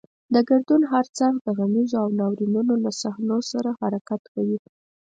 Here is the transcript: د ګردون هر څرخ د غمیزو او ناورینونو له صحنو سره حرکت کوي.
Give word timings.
د 0.33 0.35
ګردون 0.49 0.81
هر 0.91 1.05
څرخ 1.17 1.37
د 1.43 1.47
غمیزو 1.57 1.95
او 2.03 2.07
ناورینونو 2.19 2.73
له 2.83 2.91
صحنو 3.01 3.37
سره 3.51 3.69
حرکت 3.81 4.21
کوي. 4.33 4.57